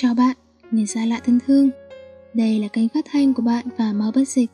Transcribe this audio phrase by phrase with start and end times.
[0.00, 0.36] Chào bạn,
[0.70, 1.70] người xa lạ thân thương.
[2.34, 4.50] Đây là kênh phát thanh của bạn và Máu Bất Dịch,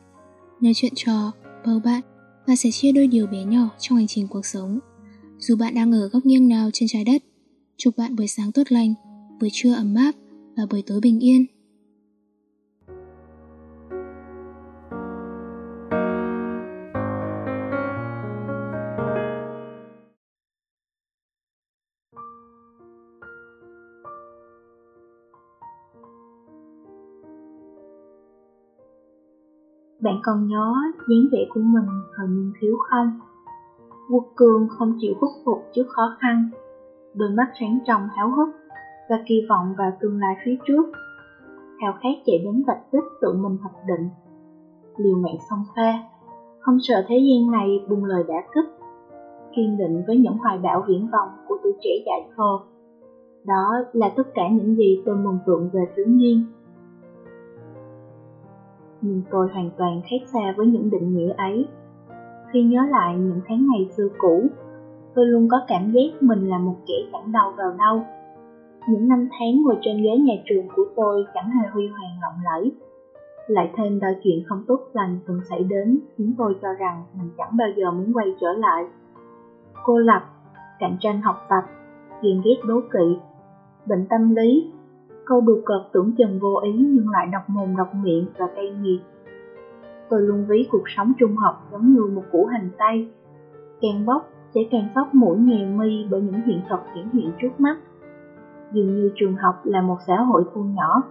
[0.61, 1.31] nơi chuyện trò,
[1.65, 2.01] bầu bạn
[2.47, 4.79] và sẻ chia đôi điều bé nhỏ trong hành trình cuộc sống.
[5.39, 7.23] Dù bạn đang ở góc nghiêng nào trên trái đất,
[7.77, 8.93] chúc bạn buổi sáng tốt lành,
[9.39, 10.11] buổi trưa ấm áp
[10.57, 11.45] và buổi tối bình yên.
[30.05, 30.73] Bạn còn nhớ
[31.09, 31.85] dáng vẻ của mình
[32.15, 33.19] thời niên thiếu không?
[34.11, 36.49] Quốc cường không chịu khuất phục trước khó khăn,
[37.13, 38.49] đôi mắt sáng trong háo hức
[39.09, 40.85] và kỳ vọng vào tương lai phía trước.
[41.81, 44.09] Hào khát chạy đến vạch đích tự mình hoạch định.
[44.97, 45.93] Liều mạng song pha,
[46.59, 48.69] không sợ thế gian này buông lời đã kích,
[49.55, 52.57] kiên định với những hoài bão viễn vọng của tuổi trẻ dại khờ.
[53.45, 56.45] Đó là tất cả những gì tôi mừng tượng về thiếu niên
[59.05, 61.67] nhưng tôi hoàn toàn khác xa với những định nghĩa ấy.
[62.51, 64.47] Khi nhớ lại những tháng ngày xưa cũ,
[65.15, 68.01] tôi luôn có cảm giác mình là một kẻ chẳng đầu vào đâu.
[68.89, 72.39] Những năm tháng ngồi trên ghế nhà trường của tôi chẳng hề huy hoàng lộng
[72.45, 72.71] lẫy.
[73.47, 77.31] Lại thêm đôi chuyện không tốt lành từng xảy đến khiến tôi cho rằng mình
[77.37, 78.85] chẳng bao giờ muốn quay trở lại.
[79.83, 80.21] Cô lập,
[80.79, 81.63] cạnh tranh học tập,
[82.21, 83.17] ghen ghét đố kỵ,
[83.85, 84.71] bệnh tâm lý
[85.25, 88.69] Câu đùa cợt tưởng chừng vô ý nhưng lại độc mồm độc miệng và cay
[88.69, 89.01] nghiệt.
[90.09, 93.09] Tôi luôn ví cuộc sống trung học giống như một củ hành tây.
[93.81, 97.59] Càng bóc sẽ càng sóc mũi nhè mi bởi những hiện thực hiển hiện trước
[97.59, 97.77] mắt.
[98.71, 101.03] Dường như trường học là một xã hội thu nhỏ.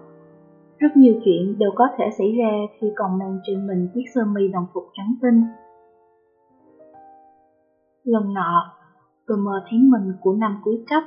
[0.78, 4.20] Rất nhiều chuyện đều có thể xảy ra khi còn mang trên mình chiếc sơ
[4.24, 5.42] mi đồng phục trắng tinh.
[8.04, 8.72] Lần nọ,
[9.26, 11.02] tôi mơ thấy mình của năm cuối cấp.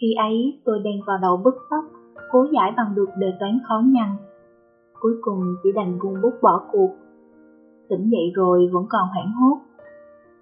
[0.00, 1.84] Khi ấy tôi đang vào đầu bức tóc
[2.30, 4.08] cố giải bằng được đề toán khó nhằn.
[5.00, 6.90] Cuối cùng chỉ đành buông bút bỏ cuộc.
[7.88, 9.58] Tỉnh dậy rồi vẫn còn hoảng hốt.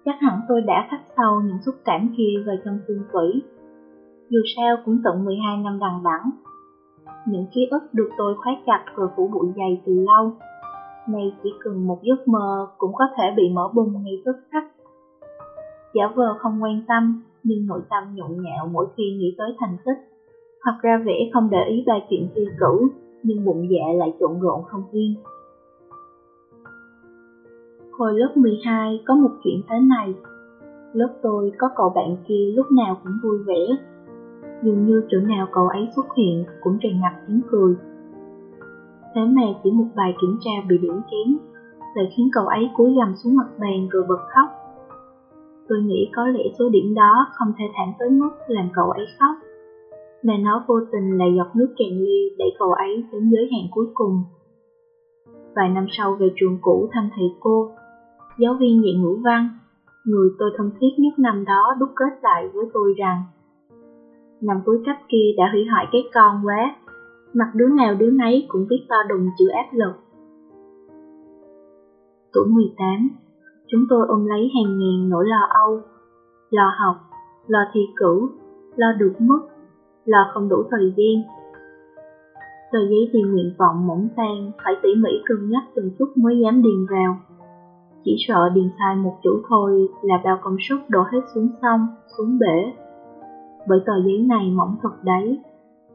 [0.05, 3.41] Chắc hẳn tôi đã khắc sâu những xúc cảm kia vào trong xương tủy.
[4.29, 6.29] Dù sao cũng tận 12 năm đằng đẵng.
[7.25, 10.31] Những ký ức được tôi khóa chặt rồi phủ bụi dày từ lâu.
[11.07, 14.63] Nay chỉ cần một giấc mơ cũng có thể bị mở bùng ngay tức khắc.
[15.93, 19.77] Giả vờ không quan tâm, nhưng nội tâm nhộn nhạo mỗi khi nghĩ tới thành
[19.85, 20.16] tích
[20.67, 22.87] hoặc ra vẻ không để ý ba chuyện thi cử,
[23.23, 25.15] nhưng bụng dạ lại trộn rộn không yên.
[27.91, 30.13] Hồi lớp 12 có một chuyện thế này.
[30.93, 33.59] Lớp tôi có cậu bạn kia lúc nào cũng vui vẻ.
[34.63, 37.75] Dường như chỗ nào cậu ấy xuất hiện cũng tràn ngập tiếng cười.
[39.15, 41.37] Thế mà chỉ một bài kiểm tra bị điểm kém,
[41.95, 44.49] lại khiến cậu ấy cúi gằm xuống mặt bàn rồi bật khóc.
[45.67, 49.05] Tôi nghĩ có lẽ số điểm đó không thể thẳng tới mức làm cậu ấy
[49.19, 49.46] khóc
[50.27, 53.67] mà nó vô tình là giọt nước cạn ly đẩy cậu ấy đến giới hạn
[53.71, 54.23] cuối cùng.
[55.55, 57.71] Vài năm sau về trường cũ thăm thầy cô,
[58.39, 59.49] giáo viên dạy ngữ văn,
[60.05, 63.23] người tôi thân thiết nhất năm đó đúc kết lại với tôi rằng
[64.41, 66.75] Năm cuối cấp kia đã hủy hoại cái con quá,
[67.33, 69.93] mặt đứa nào đứa nấy cũng viết to đùng chữ áp lực.
[72.33, 73.09] Tuổi 18,
[73.67, 75.81] chúng tôi ôm lấy hàng ngàn nỗi lo âu,
[76.49, 76.95] lo học,
[77.47, 78.29] lo thi cử,
[78.75, 79.39] lo được mất
[80.07, 81.23] lo không đủ thời gian.
[82.71, 86.39] Tờ giấy thì nguyện vọng mỏng tan, phải tỉ mỉ cân nhắc từng chút mới
[86.43, 87.17] dám điền vào.
[88.03, 91.87] Chỉ sợ điền sai một chữ thôi là bao công sức đổ hết xuống sông,
[92.17, 92.73] xuống bể.
[93.67, 95.39] Bởi tờ giấy này mỏng thật đấy,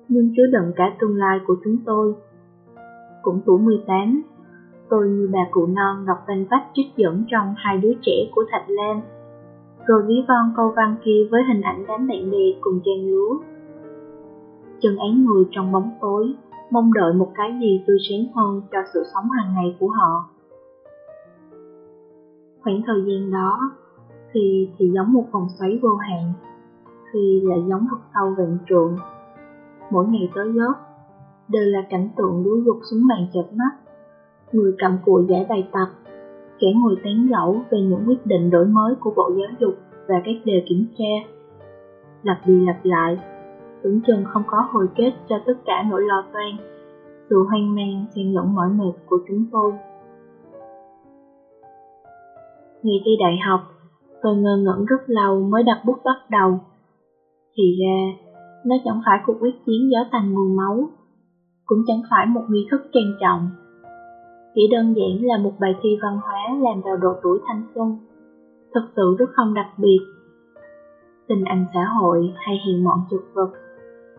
[0.08, 2.14] nhưng chứa đựng cả tương lai của chúng tôi.
[3.22, 4.22] Cũng tuổi 18,
[4.90, 8.44] tôi như bà cụ non đọc văn vách trích dẫn trong hai đứa trẻ của
[8.50, 9.00] Thạch Lan.
[9.86, 13.38] Rồi ví von câu văn kia với hình ảnh đám bạn bè cùng trang lúa
[14.82, 16.34] chân án người trong bóng tối,
[16.70, 20.24] mong đợi một cái gì tươi sáng hơn cho sự sống hàng ngày của họ.
[22.62, 23.58] Khoảng thời gian đó,
[24.32, 26.32] thì thì giống một vòng xoáy vô hạn,
[27.12, 28.96] khi lại giống vực sâu vạn trượng.
[29.90, 30.74] Mỗi ngày tới lớp,
[31.48, 33.70] đều là cảnh tượng đuối gục xuống bàn chợp mắt,
[34.52, 35.88] người cầm cùi giải bài tập,
[36.58, 39.74] kẻ ngồi tán gẫu về những quyết định đổi mới của Bộ Giáo dục
[40.08, 41.30] và các đề kiểm tra.
[42.22, 43.18] Lặp đi lặp lại,
[43.82, 46.56] tưởng chừng không có hồi kết cho tất cả nỗi lo toan,
[47.30, 49.72] sự hoang mang xen lẫn mỏi mệt của chúng tôi.
[52.82, 53.60] Ngày thi đại học,
[54.22, 56.60] tôi ngơ ngẩn rất lâu mới đặt bút bắt đầu.
[57.56, 58.26] Thì ra,
[58.64, 60.90] nó chẳng phải cuộc quyết chiến gió tàn mùi máu,
[61.64, 63.50] cũng chẳng phải một nghi thức trang trọng.
[64.54, 67.98] Chỉ đơn giản là một bài thi văn hóa làm vào độ tuổi thanh xuân,
[68.74, 69.98] thực sự rất không đặc biệt.
[71.28, 73.50] Tình ảnh xã hội hay hiền mọn chụp vật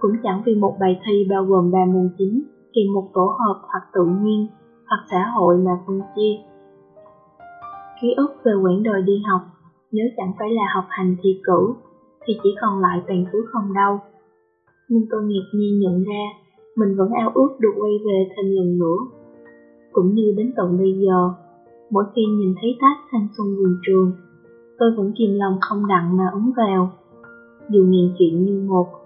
[0.04, 3.62] cũng chẳng vì một bài thi bao gồm ba môn chính, kèm một tổ hợp
[3.72, 4.48] hoặc tự nhiên,
[4.88, 6.34] hoặc xã hội mà phân chia.
[8.02, 9.42] Ký ức về quãng đời đi học,
[9.92, 11.74] nếu chẳng phải là học hành thi cử,
[12.26, 14.00] thì chỉ còn lại toàn thứ không đâu
[14.90, 16.24] Nhưng tôi ngạc nhiên nhận ra,
[16.76, 18.98] mình vẫn ao ước được quay về thêm lần nữa.
[19.92, 21.34] Cũng như đến tận bây giờ,
[21.90, 24.12] mỗi khi nhìn thấy tác thanh xuân vườn trường,
[24.80, 26.92] tôi vẫn kìm lòng không đặng mà ấn vào.
[27.70, 29.03] Dù ngàn chuyện như một,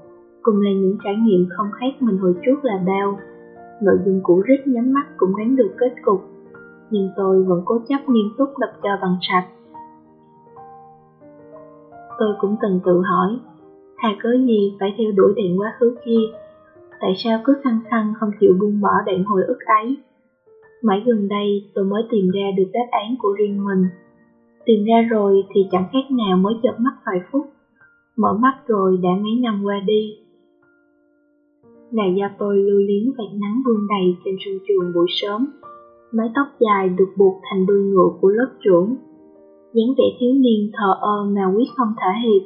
[0.47, 3.19] cùng là những trải nghiệm không khác mình hồi trước là bao.
[3.81, 6.21] Nội dung cũ rít nhắm mắt cũng đoán được kết cục,
[6.89, 9.47] nhưng tôi vẫn cố chấp nghiêm túc đập cho bằng sạch.
[12.19, 13.39] Tôi cũng từng tự hỏi,
[13.97, 16.21] thà cớ gì phải theo đuổi đoạn quá khứ kia,
[16.99, 19.97] tại sao cứ khăng khăng không chịu buông bỏ đoạn hồi ức ấy.
[20.81, 23.85] Mãi gần đây tôi mới tìm ra được đáp án của riêng mình.
[24.65, 27.45] Tìm ra rồi thì chẳng khác nào mới chợp mắt vài phút.
[28.17, 30.26] Mở mắt rồi đã mấy năm qua đi.
[31.91, 35.47] Là do tôi lưu liếng vạt nắng vương đầy trên sân trường buổi sớm.
[36.11, 38.95] Mái tóc dài được buộc thành đuôi ngựa của lớp trưởng.
[39.73, 42.43] dáng vẻ thiếu niên thờ ơ mà quyết không thả hiệp.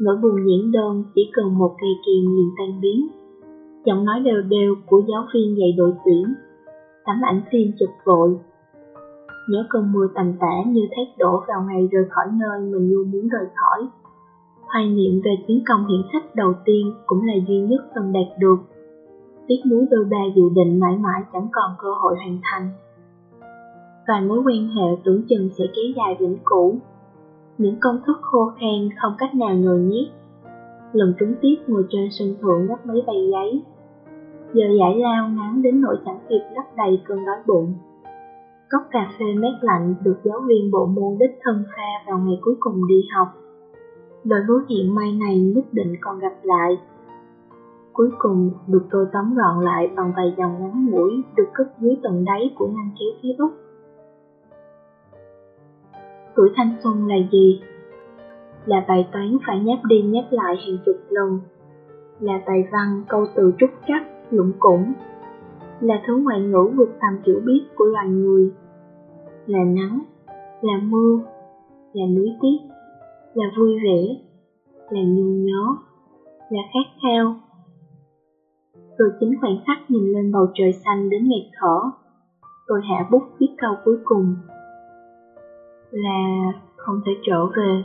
[0.00, 3.08] Nỗi buồn giản đơn chỉ cần một cây kìm liền tan biến.
[3.84, 6.24] Giọng nói đều đều của giáo viên dạy đội tuyển
[7.04, 8.36] tấm ảnh phim chụp vội.
[9.48, 13.10] Nhớ cơn mưa tầm tã như thét đổ vào ngày rời khỏi nơi mình luôn
[13.10, 13.88] muốn rời khỏi.
[14.74, 18.38] Hoài niệm về chiến công hiển hách đầu tiên cũng là duy nhất từng đạt
[18.38, 18.56] được.
[19.46, 22.68] Tiếc nuối đôi ba dự định mãi mãi chẳng còn cơ hội hoàn thành.
[24.08, 26.78] Và mối quan hệ tưởng chừng sẽ kéo dài vĩnh cửu.
[27.58, 30.08] Những công thức khô khan không cách nào nhồi nhét.
[30.92, 33.62] Lần trúng tiếp ngồi trên sân thượng gấp mấy bay giấy
[34.54, 37.74] giờ giải lao ngắn đến nỗi chẳng kịp lấp đầy cơn đói bụng.
[38.70, 42.38] Cốc cà phê mát lạnh được giáo viên bộ môn đích thân pha vào ngày
[42.42, 43.28] cuối cùng đi học.
[44.24, 46.78] Lời hứa hẹn may này nhất định còn gặp lại.
[47.92, 51.96] Cuối cùng, được tôi tóm gọn lại bằng vài dòng ngắn mũi được cất dưới
[52.02, 53.50] tầng đáy của ngăn kéo ký ức.
[56.34, 57.60] Tuổi thanh xuân là gì?
[58.66, 61.40] Là bài toán phải nháp đi nháp lại hàng chục lần.
[62.20, 64.92] Là bài văn câu từ trúc trắc lũng củng.
[65.80, 68.52] là thứ ngoại ngữ vượt tầm hiểu biết của loài người
[69.46, 70.00] là nắng,
[70.60, 71.18] là mưa,
[71.92, 72.73] là núi tiết
[73.34, 74.16] là vui vẻ,
[74.90, 75.76] là nhung nhớ
[76.50, 77.34] là khát khao.
[78.98, 81.90] Từ chính khoảnh khắc nhìn lên bầu trời xanh đến nghẹt thở.
[82.66, 84.34] Tôi hạ bút viết câu cuối cùng
[85.90, 87.82] là không thể trở về.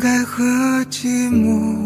[0.00, 0.42] 该和
[0.84, 1.79] 寂寞